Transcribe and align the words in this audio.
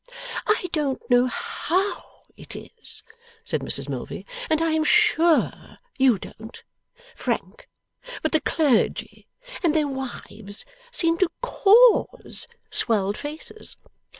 'I 0.47 0.67
don't 0.71 1.07
know 1.11 1.27
HOW 1.27 2.23
it 2.35 2.55
is,' 2.55 3.03
said 3.45 3.61
Mrs 3.61 3.87
Milvey, 3.87 4.25
'and 4.49 4.59
I 4.59 4.71
am 4.71 4.83
SURE 4.83 5.77
you 5.95 6.17
don't, 6.17 6.63
Frank, 7.15 7.69
but 8.23 8.31
the 8.31 8.41
clergy 8.41 9.27
and 9.61 9.75
their 9.75 9.87
wives 9.87 10.65
seem 10.89 11.19
to 11.19 11.29
CAUSE 11.43 12.47
swelled 12.71 13.15
faces. 13.15 13.77